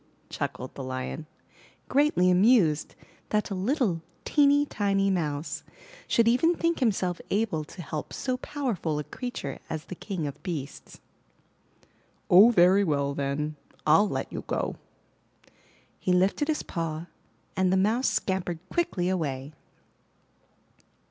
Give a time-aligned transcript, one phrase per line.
[0.31, 1.27] chuckled the Lion,
[1.87, 2.95] greatly amused
[3.29, 5.61] that a little teeny, tiny Mouse
[6.07, 10.41] should even think himself able to help so powerful a creature as the King of
[10.41, 10.99] Beasts.
[12.31, 14.75] *'0h, very well then, Fll let you go!''
[15.99, 17.05] He lifted his paw,
[17.55, 19.53] and the Mouse scampered quickly away.